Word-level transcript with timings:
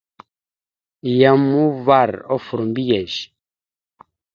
Yam 1.19 1.45
uvar 1.65 2.11
offor 2.35 2.61
mbiyez. 2.69 3.15